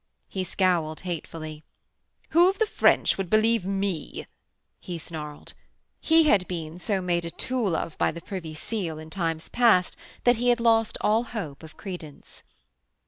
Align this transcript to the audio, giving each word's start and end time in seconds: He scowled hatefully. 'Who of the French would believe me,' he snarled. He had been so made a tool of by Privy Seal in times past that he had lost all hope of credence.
He 0.27 0.43
scowled 0.43 1.01
hatefully. 1.01 1.63
'Who 2.29 2.49
of 2.49 2.57
the 2.57 2.65
French 2.65 3.19
would 3.19 3.29
believe 3.29 3.63
me,' 3.65 4.25
he 4.79 4.97
snarled. 4.97 5.53
He 5.99 6.23
had 6.23 6.47
been 6.47 6.79
so 6.79 7.03
made 7.03 7.23
a 7.23 7.29
tool 7.29 7.75
of 7.75 7.95
by 7.99 8.11
Privy 8.13 8.55
Seal 8.55 8.97
in 8.97 9.11
times 9.11 9.47
past 9.49 9.95
that 10.23 10.37
he 10.37 10.49
had 10.49 10.59
lost 10.59 10.97
all 11.01 11.25
hope 11.25 11.61
of 11.61 11.77
credence. 11.77 12.41